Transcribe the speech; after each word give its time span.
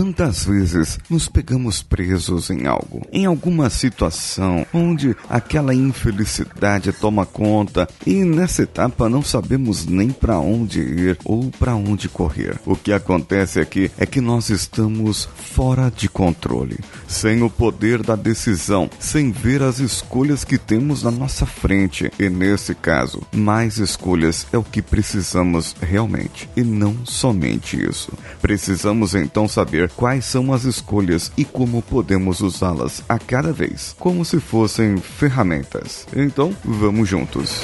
Quantas 0.00 0.46
vezes 0.46 0.98
nos 1.10 1.28
pegamos 1.28 1.82
presos 1.82 2.48
em 2.48 2.66
algo, 2.66 3.06
em 3.12 3.26
alguma 3.26 3.68
situação 3.68 4.66
onde 4.72 5.14
aquela 5.28 5.74
infelicidade 5.74 6.90
toma 6.90 7.26
conta 7.26 7.86
e 8.06 8.24
nessa 8.24 8.62
etapa 8.62 9.10
não 9.10 9.22
sabemos 9.22 9.84
nem 9.84 10.08
para 10.08 10.38
onde 10.38 10.80
ir 10.80 11.18
ou 11.22 11.50
para 11.50 11.74
onde 11.74 12.08
correr. 12.08 12.58
O 12.64 12.74
que 12.74 12.94
acontece 12.94 13.60
aqui 13.60 13.90
é 13.98 14.06
que 14.06 14.22
nós 14.22 14.48
estamos 14.48 15.28
fora 15.36 15.92
de 15.94 16.08
controle, 16.08 16.78
sem 17.10 17.42
o 17.42 17.50
poder 17.50 18.02
da 18.02 18.14
decisão, 18.14 18.88
sem 18.98 19.32
ver 19.32 19.62
as 19.62 19.80
escolhas 19.80 20.44
que 20.44 20.56
temos 20.56 21.02
na 21.02 21.10
nossa 21.10 21.44
frente. 21.44 22.10
E 22.18 22.30
nesse 22.30 22.74
caso, 22.74 23.20
mais 23.32 23.78
escolhas 23.78 24.46
é 24.52 24.56
o 24.56 24.62
que 24.62 24.80
precisamos 24.80 25.74
realmente, 25.82 26.48
e 26.56 26.62
não 26.62 27.04
somente 27.04 27.76
isso. 27.76 28.12
Precisamos 28.40 29.14
então 29.14 29.48
saber 29.48 29.90
quais 29.90 30.24
são 30.24 30.52
as 30.52 30.64
escolhas 30.64 31.32
e 31.36 31.44
como 31.44 31.82
podemos 31.82 32.40
usá-las 32.40 33.02
a 33.08 33.18
cada 33.18 33.52
vez, 33.52 33.94
como 33.98 34.24
se 34.24 34.38
fossem 34.38 34.96
ferramentas. 34.96 36.06
Então, 36.14 36.54
vamos 36.64 37.08
juntos. 37.08 37.62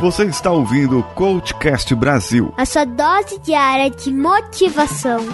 Você 0.00 0.24
está 0.24 0.50
ouvindo 0.50 0.98
o 0.98 1.02
Coachcast 1.02 1.94
Brasil 1.94 2.52
a 2.56 2.66
sua 2.66 2.84
dose 2.84 3.38
diária 3.40 3.90
de 3.90 4.12
motivação. 4.12 5.24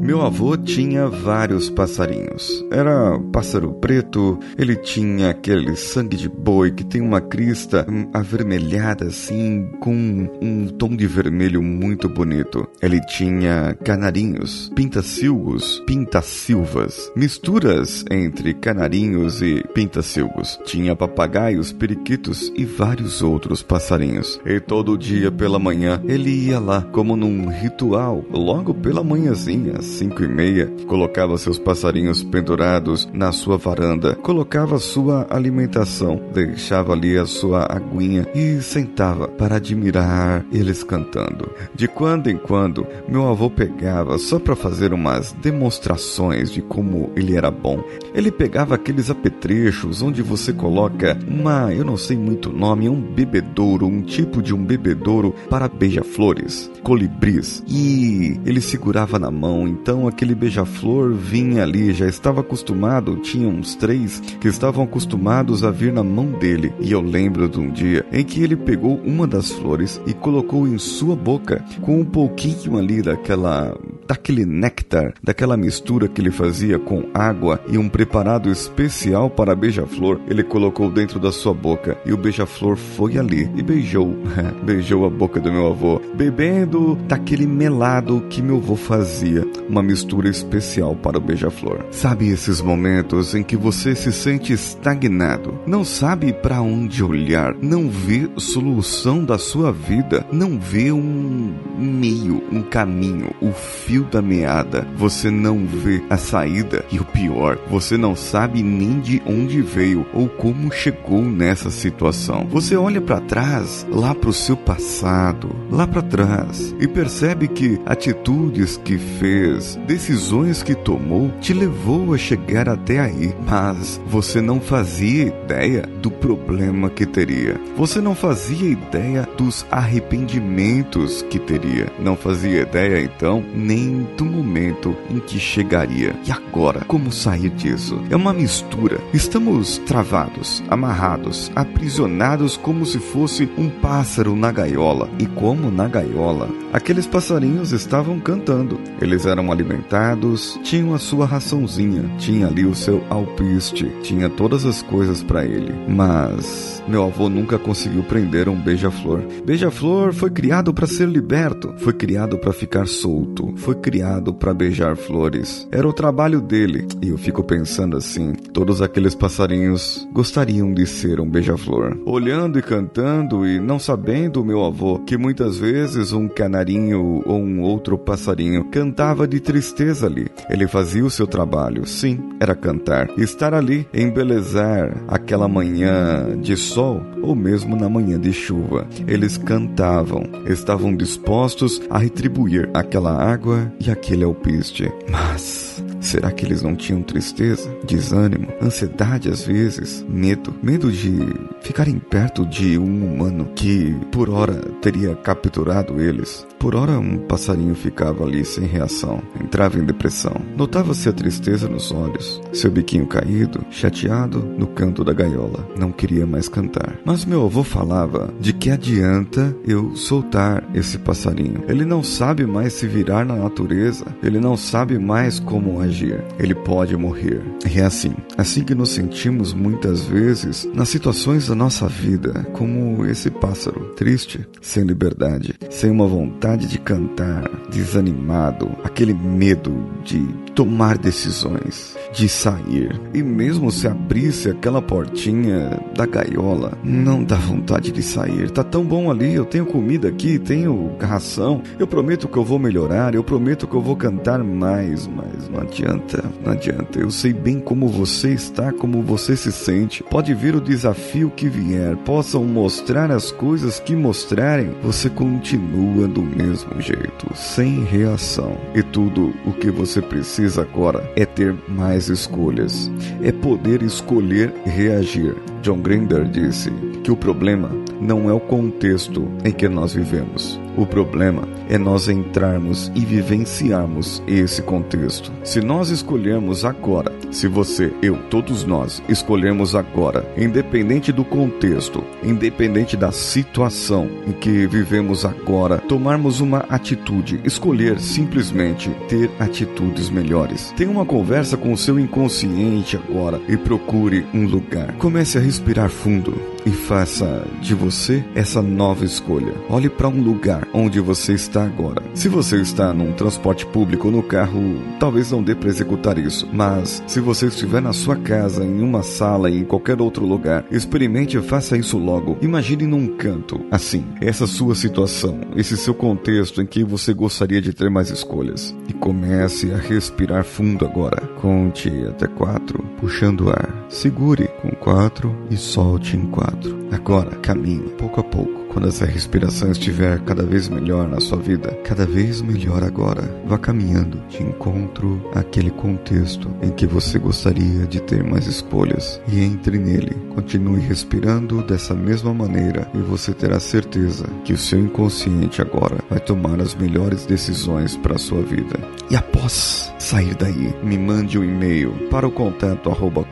Meu 0.00 0.22
avô 0.22 0.56
tinha 0.56 1.08
vários 1.08 1.70
passarinhos. 1.70 2.64
Era 2.70 3.18
pássaro 3.32 3.72
preto, 3.74 4.38
ele 4.58 4.76
tinha 4.76 5.30
aquele 5.30 5.76
sangue 5.76 6.16
de 6.16 6.28
boi 6.28 6.70
que 6.70 6.84
tem 6.84 7.00
uma 7.00 7.20
crista 7.20 7.86
avermelhada 8.12 9.06
assim, 9.06 9.68
com 9.80 9.94
um 10.40 10.68
tom 10.68 10.96
de 10.96 11.06
vermelho 11.06 11.62
muito 11.62 12.08
bonito. 12.08 12.68
Ele 12.80 13.00
tinha 13.06 13.76
canarinhos, 13.84 14.70
pintacilgos, 14.74 15.82
pintacilvas, 15.86 17.12
misturas 17.14 18.04
entre 18.10 18.54
canarinhos 18.54 19.42
e 19.42 19.62
pintacilgos. 19.74 20.58
Tinha 20.64 20.96
papagaios, 20.96 21.72
periquitos 21.72 22.52
e 22.56 22.64
vários 22.64 23.22
outros 23.22 23.62
passarinhos. 23.62 24.40
E 24.44 24.60
todo 24.60 24.98
dia 24.98 25.30
pela 25.30 25.58
manhã 25.58 26.00
ele 26.04 26.30
ia 26.30 26.58
lá 26.58 26.82
como 26.82 27.16
num 27.16 27.48
ritual, 27.48 28.24
logo 28.30 28.74
pela 28.74 29.04
manhãzinha, 29.04 29.81
cinco 29.82 30.22
e 30.22 30.28
meia, 30.28 30.72
colocava 30.86 31.36
seus 31.36 31.58
passarinhos 31.58 32.22
pendurados 32.22 33.08
na 33.12 33.32
sua 33.32 33.56
varanda, 33.56 34.14
colocava 34.16 34.78
sua 34.78 35.26
alimentação, 35.28 36.20
deixava 36.32 36.92
ali 36.92 37.16
a 37.16 37.26
sua 37.26 37.66
aguinha 37.70 38.26
e 38.34 38.60
sentava 38.62 39.28
para 39.28 39.56
admirar 39.56 40.44
eles 40.52 40.82
cantando. 40.82 41.50
De 41.74 41.88
quando 41.88 42.30
em 42.30 42.36
quando, 42.36 42.86
meu 43.08 43.28
avô 43.28 43.50
pegava 43.50 44.18
só 44.18 44.38
para 44.38 44.56
fazer 44.56 44.92
umas 44.92 45.32
demonstrações 45.32 46.50
de 46.50 46.62
como 46.62 47.10
ele 47.16 47.36
era 47.36 47.50
bom. 47.50 47.82
Ele 48.14 48.30
pegava 48.30 48.74
aqueles 48.74 49.10
apetrechos 49.10 50.02
onde 50.02 50.22
você 50.22 50.52
coloca 50.52 51.18
uma, 51.26 51.72
eu 51.72 51.84
não 51.84 51.96
sei 51.96 52.16
muito 52.16 52.50
o 52.50 52.56
nome, 52.56 52.88
um 52.88 53.00
bebedouro, 53.00 53.86
um 53.86 54.02
tipo 54.02 54.42
de 54.42 54.54
um 54.54 54.64
bebedouro 54.64 55.34
para 55.50 55.68
beija-flores, 55.68 56.70
colibris, 56.82 57.62
e 57.68 58.40
ele 58.44 58.60
segurava 58.60 59.18
na 59.18 59.30
mão 59.30 59.61
então 59.66 60.06
aquele 60.06 60.34
beija-flor 60.34 61.12
vinha 61.12 61.62
ali, 61.62 61.92
já 61.92 62.06
estava 62.06 62.40
acostumado, 62.40 63.16
tinha 63.16 63.48
uns 63.48 63.74
três 63.74 64.20
que 64.40 64.48
estavam 64.48 64.84
acostumados 64.84 65.64
a 65.64 65.70
vir 65.70 65.92
na 65.92 66.02
mão 66.02 66.26
dele. 66.32 66.72
E 66.80 66.92
eu 66.92 67.00
lembro 67.00 67.48
de 67.48 67.58
um 67.58 67.70
dia 67.70 68.04
em 68.12 68.24
que 68.24 68.42
ele 68.42 68.56
pegou 68.56 69.00
uma 69.04 69.26
das 69.26 69.50
flores 69.50 70.00
e 70.06 70.12
colocou 70.12 70.66
em 70.66 70.78
sua 70.78 71.16
boca 71.16 71.64
com 71.80 72.00
um 72.00 72.04
pouquinho 72.04 72.76
ali 72.78 73.02
daquela 73.02 73.76
daquele 74.06 74.44
néctar, 74.44 75.14
daquela 75.22 75.56
mistura 75.56 76.08
que 76.08 76.20
ele 76.20 76.30
fazia 76.30 76.78
com 76.78 77.04
água 77.14 77.60
e 77.68 77.78
um 77.78 77.88
preparado 77.88 78.50
especial 78.50 79.30
para 79.30 79.54
beija-flor, 79.54 80.20
ele 80.28 80.42
colocou 80.42 80.90
dentro 80.90 81.18
da 81.18 81.32
sua 81.32 81.54
boca 81.54 81.96
e 82.04 82.12
o 82.12 82.16
beija-flor 82.16 82.76
foi 82.76 83.18
ali 83.18 83.50
e 83.56 83.62
beijou, 83.62 84.16
beijou 84.64 85.06
a 85.06 85.10
boca 85.10 85.40
do 85.40 85.52
meu 85.52 85.68
avô, 85.68 86.00
bebendo 86.14 86.96
daquele 87.08 87.46
melado 87.46 88.24
que 88.28 88.42
meu 88.42 88.56
avô 88.56 88.76
fazia, 88.76 89.46
uma 89.68 89.82
mistura 89.82 90.28
especial 90.28 90.94
para 90.96 91.18
o 91.18 91.20
beija-flor. 91.20 91.84
Sabe 91.90 92.28
esses 92.28 92.60
momentos 92.60 93.34
em 93.34 93.42
que 93.42 93.56
você 93.56 93.94
se 93.94 94.12
sente 94.12 94.52
estagnado, 94.52 95.58
não 95.66 95.84
sabe 95.84 96.32
para 96.32 96.60
onde 96.60 97.02
olhar, 97.02 97.54
não 97.60 97.88
vê 97.88 98.28
solução 98.36 99.24
da 99.24 99.38
sua 99.38 99.72
vida, 99.72 100.26
não 100.32 100.58
vê 100.58 100.92
um 100.92 101.54
meio, 101.78 102.42
um 102.50 102.62
caminho, 102.62 103.30
o 103.40 103.52
fio 103.92 104.04
da 104.04 104.22
meada, 104.22 104.88
você 104.96 105.30
não 105.30 105.66
vê 105.66 106.02
a 106.08 106.16
saída 106.16 106.82
e 106.90 106.98
o 106.98 107.04
pior, 107.04 107.58
você 107.68 107.98
não 107.98 108.16
sabe 108.16 108.62
nem 108.62 109.00
de 109.00 109.20
onde 109.26 109.60
veio 109.60 110.06
ou 110.14 110.30
como 110.30 110.72
chegou 110.72 111.22
nessa 111.22 111.70
situação. 111.70 112.46
Você 112.48 112.74
olha 112.74 113.02
para 113.02 113.20
trás, 113.20 113.86
lá 113.90 114.14
para 114.14 114.30
o 114.30 114.32
seu 114.32 114.56
passado, 114.56 115.54
lá 115.70 115.86
para 115.86 116.00
trás 116.00 116.74
e 116.80 116.88
percebe 116.88 117.48
que 117.48 117.78
atitudes 117.84 118.78
que 118.82 118.96
fez, 118.96 119.78
decisões 119.86 120.62
que 120.62 120.74
tomou, 120.74 121.30
te 121.38 121.52
levou 121.52 122.14
a 122.14 122.16
chegar 122.16 122.70
até 122.70 122.98
aí, 122.98 123.34
mas 123.46 124.00
você 124.06 124.40
não 124.40 124.58
fazia 124.58 125.26
ideia 125.26 125.82
do 126.00 126.10
problema 126.10 126.88
que 126.88 127.04
teria. 127.04 127.60
Você 127.76 128.00
não 128.00 128.14
fazia 128.14 128.70
ideia 128.70 129.28
dos 129.36 129.66
arrependimentos 129.70 131.20
que 131.28 131.38
teria. 131.38 131.92
Não 132.00 132.16
fazia 132.16 132.62
ideia 132.62 133.02
então 133.02 133.44
nem 133.54 133.81
do 134.16 134.24
momento 134.24 134.96
em 135.10 135.18
que 135.18 135.38
chegaria. 135.38 136.14
E 136.26 136.32
agora, 136.32 136.84
como 136.86 137.12
sair 137.12 137.50
disso? 137.50 138.00
É 138.10 138.16
uma 138.16 138.32
mistura. 138.32 139.00
Estamos 139.12 139.78
travados, 139.78 140.62
amarrados, 140.68 141.50
aprisionados 141.54 142.56
como 142.56 142.84
se 142.86 142.98
fosse 142.98 143.48
um 143.56 143.68
pássaro 143.68 144.36
na 144.36 144.50
gaiola. 144.52 145.08
E 145.18 145.26
como 145.26 145.70
na 145.70 145.88
gaiola, 145.88 146.48
aqueles 146.72 147.06
passarinhos 147.06 147.72
estavam 147.72 148.18
cantando. 148.20 148.78
Eles 149.00 149.26
eram 149.26 149.50
alimentados, 149.50 150.58
tinham 150.62 150.94
a 150.94 150.98
sua 150.98 151.26
raçãozinha, 151.26 152.10
tinha 152.18 152.46
ali 152.46 152.64
o 152.64 152.74
seu 152.74 153.02
alpiste, 153.10 153.90
tinha 154.02 154.28
todas 154.28 154.64
as 154.64 154.82
coisas 154.82 155.22
para 155.22 155.44
ele. 155.44 155.72
Mas 155.88 156.82
meu 156.86 157.04
avô 157.04 157.28
nunca 157.28 157.58
conseguiu 157.58 158.02
prender 158.02 158.48
um 158.48 158.56
beija-flor. 158.56 159.22
Beija-flor 159.44 160.12
foi 160.12 160.30
criado 160.30 160.72
para 160.74 160.86
ser 160.86 161.08
liberto, 161.08 161.74
foi 161.78 161.92
criado 161.92 162.38
para 162.38 162.52
ficar 162.52 162.86
solto, 162.86 163.52
foi 163.56 163.71
criado 163.74 164.32
para 164.32 164.54
beijar 164.54 164.96
flores. 164.96 165.66
Era 165.70 165.88
o 165.88 165.92
trabalho 165.92 166.40
dele. 166.40 166.86
E 167.00 167.08
eu 167.08 167.18
fico 167.18 167.42
pensando 167.42 167.96
assim, 167.96 168.32
todos 168.32 168.80
aqueles 168.80 169.14
passarinhos 169.14 170.06
gostariam 170.12 170.72
de 170.72 170.86
ser 170.86 171.20
um 171.20 171.28
beija-flor. 171.28 171.98
Olhando 172.06 172.58
e 172.58 172.62
cantando 172.62 173.46
e 173.46 173.58
não 173.58 173.78
sabendo 173.78 174.44
meu 174.44 174.64
avô 174.64 174.98
que 175.00 175.16
muitas 175.16 175.58
vezes 175.58 176.12
um 176.12 176.28
canarinho 176.28 177.22
ou 177.26 177.40
um 177.40 177.60
outro 177.60 177.98
passarinho 177.98 178.64
cantava 178.70 179.26
de 179.26 179.40
tristeza 179.40 180.06
ali. 180.06 180.28
Ele 180.48 180.66
fazia 180.66 181.04
o 181.04 181.10
seu 181.10 181.26
trabalho, 181.26 181.86
sim, 181.86 182.18
era 182.40 182.54
cantar, 182.54 183.08
estar 183.18 183.54
ali, 183.54 183.86
embelezar 183.92 185.02
aquela 185.08 185.48
manhã 185.48 186.38
de 186.40 186.56
sol 186.56 187.02
ou 187.22 187.34
mesmo 187.34 187.76
na 187.76 187.88
manhã 187.88 188.18
de 188.18 188.32
chuva. 188.32 188.86
Eles 189.06 189.36
cantavam, 189.36 190.24
estavam 190.46 190.94
dispostos 190.94 191.80
a 191.88 191.98
retribuir 191.98 192.68
aquela 192.74 193.12
água 193.12 193.61
e 193.80 193.90
aquele 193.90 194.24
alpiste. 194.24 194.90
Mas 195.08 195.82
Será 196.02 196.32
que 196.32 196.44
eles 196.44 196.62
não 196.62 196.74
tinham 196.74 197.00
tristeza, 197.00 197.74
desânimo, 197.86 198.48
ansiedade 198.60 199.30
às 199.30 199.44
vezes, 199.44 200.04
medo? 200.08 200.52
Medo 200.60 200.90
de 200.90 201.16
ficarem 201.60 201.98
perto 201.98 202.44
de 202.44 202.76
um 202.76 203.14
humano 203.14 203.48
que, 203.54 203.94
por 204.10 204.28
hora, 204.28 204.54
teria 204.82 205.14
capturado 205.14 206.00
eles? 206.00 206.44
Por 206.58 206.74
hora, 206.74 206.98
um 206.98 207.18
passarinho 207.18 207.74
ficava 207.74 208.24
ali 208.24 208.44
sem 208.44 208.66
reação, 208.66 209.22
entrava 209.40 209.78
em 209.78 209.84
depressão. 209.84 210.34
Notava-se 210.56 211.08
a 211.08 211.12
tristeza 211.12 211.68
nos 211.68 211.92
olhos, 211.92 212.40
seu 212.52 212.70
biquinho 212.70 213.06
caído, 213.06 213.64
chateado 213.70 214.40
no 214.58 214.66
canto 214.66 215.04
da 215.04 215.12
gaiola. 215.12 215.68
Não 215.78 215.92
queria 215.92 216.26
mais 216.26 216.48
cantar. 216.48 216.98
Mas 217.04 217.24
meu 217.24 217.44
avô 217.44 217.62
falava 217.62 218.32
de 218.40 218.52
que 218.52 218.70
adianta 218.70 219.56
eu 219.66 219.94
soltar 219.94 220.64
esse 220.74 220.98
passarinho. 220.98 221.62
Ele 221.68 221.84
não 221.84 222.02
sabe 222.02 222.44
mais 222.44 222.72
se 222.72 222.86
virar 222.86 223.24
na 223.24 223.36
natureza, 223.36 224.04
ele 224.22 224.40
não 224.40 224.56
sabe 224.56 224.98
mais 224.98 225.38
como 225.38 225.80
agir. 225.80 225.91
Ele 226.38 226.54
pode 226.54 226.96
morrer. 226.96 227.42
E 227.68 227.80
é 227.80 227.84
assim, 227.84 228.14
assim 228.36 228.64
que 228.64 228.74
nos 228.74 228.90
sentimos 228.90 229.52
muitas 229.52 230.04
vezes 230.04 230.68
nas 230.74 230.88
situações 230.88 231.50
a 231.50 231.54
nossa 231.54 231.88
vida 231.88 232.46
como 232.52 233.04
esse 233.06 233.30
pássaro, 233.30 233.92
triste, 233.96 234.46
sem 234.60 234.84
liberdade, 234.84 235.54
sem 235.70 235.90
uma 235.90 236.06
vontade 236.06 236.66
de 236.66 236.78
cantar, 236.78 237.48
desanimado, 237.70 238.70
aquele 238.84 239.14
medo 239.14 239.72
de 240.04 240.18
tomar 240.54 240.98
decisões, 240.98 241.96
de 242.12 242.28
sair. 242.28 243.00
E 243.14 243.22
mesmo 243.22 243.70
se 243.70 243.86
abrisse 243.86 244.50
aquela 244.50 244.82
portinha 244.82 245.80
da 245.96 246.06
gaiola, 246.06 246.72
não 246.84 247.24
dá 247.24 247.36
vontade 247.36 247.90
de 247.90 248.02
sair. 248.02 248.50
Tá 248.50 248.62
tão 248.62 248.84
bom 248.84 249.10
ali, 249.10 249.34
eu 249.34 249.44
tenho 249.44 249.66
comida 249.66 250.08
aqui, 250.08 250.38
tenho 250.38 250.92
ração. 251.00 251.62
Eu 251.78 251.86
prometo 251.86 252.28
que 252.28 252.36
eu 252.36 252.44
vou 252.44 252.58
melhorar, 252.58 253.14
eu 253.14 253.24
prometo 253.24 253.66
que 253.66 253.74
eu 253.74 253.80
vou 253.80 253.96
cantar 253.96 254.42
mais, 254.44 255.06
mas 255.06 255.48
não 255.48 255.60
adianta, 255.60 256.24
não 256.44 256.52
adianta. 256.52 256.98
Eu 256.98 257.10
sei 257.10 257.32
bem 257.32 257.58
como 257.58 257.88
você 257.88 258.32
está, 258.32 258.72
como 258.72 259.02
você 259.02 259.36
se 259.36 259.50
sente. 259.50 260.02
Pode 260.02 260.34
vir 260.34 260.54
o 260.54 260.60
desafio 260.60 261.30
que 261.30 261.48
vier, 261.48 261.96
possam 261.98 262.44
mostrar 262.44 263.10
as 263.10 263.30
coisas 263.30 263.80
que 263.80 263.96
mostrarem, 263.96 264.74
você 264.82 265.08
continua 265.08 266.06
do 266.06 266.22
mesmo 266.22 266.80
jeito, 266.80 267.34
sem 267.34 267.84
reação. 267.84 268.56
E 268.74 268.82
tudo 268.82 269.32
o 269.46 269.52
que 269.52 269.70
você 269.70 270.00
precisa 270.02 270.41
agora 270.58 271.02
é 271.16 271.24
ter 271.24 271.54
mais 271.68 272.08
escolhas, 272.08 272.90
é 273.22 273.32
poder 273.32 273.82
escolher 273.82 274.52
reagir. 274.64 275.34
John 275.62 275.78
Grinder 275.80 276.24
disse 276.24 276.70
que 277.04 277.10
o 277.10 277.16
problema 277.16 277.70
não 278.00 278.28
é 278.28 278.32
o 278.32 278.40
contexto 278.40 279.28
em 279.44 279.52
que 279.52 279.68
nós 279.68 279.94
vivemos. 279.94 280.58
O 280.76 280.86
problema 280.86 281.46
é 281.68 281.76
nós 281.76 282.08
entrarmos 282.08 282.90
e 282.94 283.00
vivenciarmos 283.00 284.22
esse 284.26 284.62
contexto. 284.62 285.30
Se 285.44 285.60
nós 285.60 285.90
escolhermos 285.90 286.64
agora, 286.64 287.12
se 287.30 287.46
você, 287.46 287.92
eu, 288.02 288.16
todos 288.30 288.64
nós 288.64 289.02
escolhermos 289.08 289.74
agora, 289.74 290.26
independente 290.36 291.12
do 291.12 291.24
contexto, 291.24 292.02
independente 292.22 292.96
da 292.96 293.12
situação 293.12 294.08
em 294.26 294.32
que 294.32 294.66
vivemos 294.66 295.24
agora, 295.24 295.78
tomarmos 295.78 296.40
uma 296.40 296.58
atitude, 296.68 297.40
escolher 297.44 297.98
simplesmente 298.00 298.90
ter 299.08 299.30
atitudes 299.38 300.08
melhores. 300.08 300.72
Tenha 300.76 300.90
uma 300.90 301.04
conversa 301.04 301.56
com 301.56 301.72
o 301.72 301.78
seu 301.78 301.98
inconsciente 301.98 302.96
agora 302.96 303.40
e 303.48 303.56
procure 303.56 304.26
um 304.32 304.46
lugar. 304.46 304.94
Comece 304.94 305.38
a 305.38 305.40
respirar 305.40 305.90
fundo 305.90 306.34
e 306.64 306.70
faça 306.70 307.46
de 307.60 307.74
você 307.74 308.24
essa 308.34 308.62
nova 308.62 309.04
escolha. 309.04 309.54
Olhe 309.68 309.88
para 309.88 310.08
um 310.08 310.22
lugar 310.22 310.61
onde 310.72 311.00
você 311.00 311.32
está 311.32 311.64
agora. 311.64 312.02
Se 312.14 312.28
você 312.28 312.60
está 312.60 312.92
num 312.92 313.12
transporte 313.12 313.66
público 313.66 314.08
ou 314.08 314.12
no 314.12 314.22
carro, 314.22 314.60
talvez 314.98 315.30
não 315.30 315.42
dê 315.42 315.54
para 315.54 315.68
executar 315.68 316.18
isso, 316.18 316.48
mas 316.52 317.02
se 317.06 317.20
você 317.20 317.46
estiver 317.46 317.80
na 317.80 317.92
sua 317.92 318.16
casa, 318.16 318.64
em 318.64 318.80
uma 318.80 319.02
sala, 319.02 319.50
em 319.50 319.64
qualquer 319.64 320.00
outro 320.00 320.26
lugar, 320.26 320.64
experimente 320.70 321.36
e 321.36 321.42
faça 321.42 321.76
isso 321.76 321.98
logo. 321.98 322.38
Imagine 322.42 322.86
num 322.86 323.16
canto, 323.16 323.60
assim, 323.70 324.04
essa 324.20 324.46
sua 324.46 324.74
situação, 324.74 325.40
esse 325.56 325.76
seu 325.76 325.94
contexto 325.94 326.60
em 326.60 326.66
que 326.66 326.84
você 326.84 327.12
gostaria 327.12 327.60
de 327.60 327.72
ter 327.72 327.90
mais 327.90 328.10
escolhas. 328.10 328.74
E 328.88 328.92
comece 328.92 329.72
a 329.72 329.76
respirar 329.76 330.44
fundo 330.44 330.84
agora. 330.84 331.26
Conte 331.40 331.90
até 332.08 332.26
quatro, 332.26 332.84
puxando 333.00 333.46
o 333.46 333.50
ar. 333.50 333.86
Segure 333.88 334.48
com 334.62 334.70
quatro 334.70 335.36
e 335.50 335.56
solte 335.56 336.16
em 336.16 336.26
quatro. 336.26 336.86
Agora, 336.92 337.36
caminhe 337.36 337.90
pouco 337.98 338.20
a 338.20 338.24
pouco. 338.24 338.62
Quando 338.72 338.88
essa 338.88 339.04
respiração 339.04 339.70
estiver 339.70 340.18
cada 340.20 340.44
vez 340.44 340.66
melhor 340.66 341.06
na 341.06 341.20
sua 341.20 341.36
vida, 341.36 341.72
cada 341.84 342.06
vez 342.06 342.40
melhor 342.40 342.82
agora, 342.82 343.22
vá 343.44 343.58
caminhando 343.58 344.18
de 344.30 344.42
encontro 344.42 345.30
àquele 345.34 345.70
contexto 345.70 346.50
em 346.62 346.70
que 346.70 346.86
você 346.86 347.18
gostaria 347.18 347.86
de 347.86 348.00
ter 348.00 348.24
mais 348.24 348.46
escolhas 348.46 349.20
e 349.28 349.40
entre 349.40 349.78
nele. 349.78 350.16
Continue 350.30 350.80
respirando 350.80 351.62
dessa 351.62 351.92
mesma 351.92 352.32
maneira 352.32 352.90
e 352.94 352.98
você 352.98 353.34
terá 353.34 353.60
certeza 353.60 354.24
que 354.42 354.54
o 354.54 354.58
seu 354.58 354.78
inconsciente 354.78 355.60
agora 355.60 355.98
vai 356.08 356.20
tomar 356.20 356.58
as 356.58 356.74
melhores 356.74 357.26
decisões 357.26 357.94
para 357.98 358.14
a 358.14 358.18
sua 358.18 358.40
vida. 358.40 358.80
E 359.10 359.16
após 359.16 359.92
sair 359.98 360.34
daí, 360.34 360.74
me 360.82 360.96
mande 360.96 361.38
um 361.38 361.44
e-mail 361.44 361.92
para 362.10 362.26
o 362.26 362.32
contato 362.32 362.88
arroba 362.88 363.22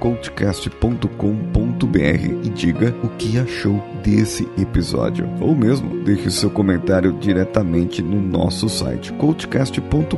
e 2.43 2.50
diga 2.50 2.94
o 3.02 3.08
que 3.08 3.38
achou 3.38 3.82
desse 4.02 4.46
episódio. 4.58 5.28
Ou 5.40 5.55
mesmo 5.55 6.02
deixe 6.02 6.31
seu 6.31 6.50
comentário 6.50 7.12
diretamente 7.12 8.02
no 8.02 8.20
nosso 8.20 8.69
site 8.69 9.12
coachcast.com.br. 9.14 10.17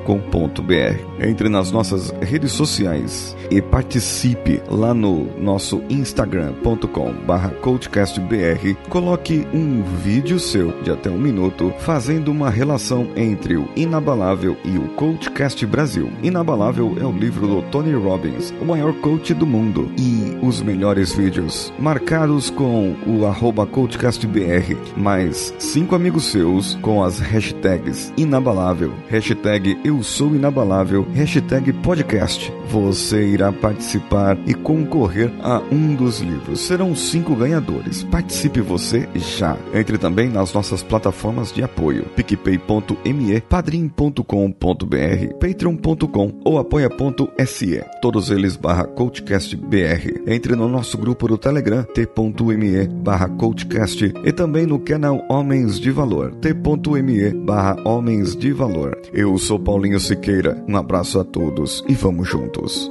Entre 1.20 1.48
nas 1.48 1.70
nossas 1.70 2.10
redes 2.20 2.50
sociais 2.52 3.36
e 3.50 3.60
participe 3.60 4.62
lá 4.68 4.94
no 4.94 5.26
nosso 5.40 5.82
instagram.com/coachcastbr. 5.90 8.76
Coloque 8.88 9.46
um 9.52 9.82
vídeo 9.82 10.38
seu 10.38 10.80
de 10.82 10.90
até 10.90 11.10
um 11.10 11.18
minuto 11.18 11.72
fazendo 11.80 12.30
uma 12.30 12.48
relação 12.50 13.08
entre 13.16 13.56
o 13.56 13.68
Inabalável 13.74 14.56
e 14.64 14.78
o 14.78 14.88
Coachcast 14.94 15.66
Brasil. 15.66 16.10
Inabalável 16.22 16.96
é 17.00 17.04
o 17.04 17.12
livro 17.12 17.46
do 17.46 17.62
Tony 17.70 17.94
Robbins, 17.94 18.54
o 18.60 18.64
maior 18.64 18.92
coach 18.94 19.34
do 19.34 19.46
mundo, 19.46 19.90
e 19.98 20.36
os 20.44 20.62
melhores 20.62 20.91
vídeos 21.00 21.72
marcados 21.78 22.50
com 22.50 22.94
o 23.06 23.24
arroba 23.26 23.66
CoachCastBR, 23.66 24.76
mais 24.96 25.54
cinco 25.58 25.94
amigos 25.94 26.24
seus 26.24 26.74
com 26.76 27.02
as 27.02 27.18
hashtags 27.18 28.12
Inabalável, 28.16 28.92
hashtag 29.08 29.78
Eu 29.84 30.02
Sou 30.02 30.34
Inabalável, 30.34 31.06
hashtag 31.14 31.72
Podcast. 31.72 32.52
Você 32.68 33.26
irá 33.26 33.50
participar 33.52 34.38
e 34.46 34.54
concorrer 34.54 35.30
a 35.42 35.60
um 35.70 35.94
dos 35.94 36.20
livros. 36.20 36.60
Serão 36.60 36.94
cinco 36.94 37.34
ganhadores. 37.34 38.02
Participe 38.04 38.60
você 38.60 39.08
já. 39.14 39.56
Entre 39.74 39.98
também 39.98 40.28
nas 40.28 40.52
nossas 40.52 40.82
plataformas 40.82 41.52
de 41.52 41.62
apoio: 41.62 42.04
picpay.me, 42.16 43.40
padrim.com.br, 43.42 45.34
patreon.com 45.40 46.40
ou 46.44 46.58
apoia.se. 46.58 47.84
Todos 48.00 48.30
eles 48.30 48.56
barra 48.56 48.84
CoachCastBR. 48.84 50.22
Entre 50.26 50.56
no 50.56 50.68
nosso 50.82 50.98
grupo 50.98 51.28
do 51.28 51.38
Telegram, 51.38 51.84
t.me 51.84 52.88
barra 52.88 53.28
CoachCast 53.28 54.12
e 54.24 54.32
também 54.32 54.66
no 54.66 54.80
canal 54.80 55.24
Homens 55.30 55.78
de 55.78 55.92
Valor, 55.92 56.34
t.me 56.40 57.30
barra 57.34 57.76
Homens 57.84 58.34
de 58.34 58.52
Valor. 58.52 59.00
Eu 59.12 59.38
sou 59.38 59.60
Paulinho 59.60 60.00
Siqueira, 60.00 60.60
um 60.68 60.76
abraço 60.76 61.20
a 61.20 61.24
todos 61.24 61.84
e 61.88 61.94
vamos 61.94 62.28
juntos. 62.28 62.90